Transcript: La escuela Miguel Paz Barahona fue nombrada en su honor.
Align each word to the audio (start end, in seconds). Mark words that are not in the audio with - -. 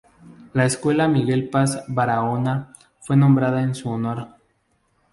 La 0.53 0.65
escuela 0.65 1.07
Miguel 1.07 1.49
Paz 1.51 1.83
Barahona 1.87 2.73
fue 3.01 3.15
nombrada 3.15 3.61
en 3.61 3.75
su 3.75 3.87
honor. 3.87 4.29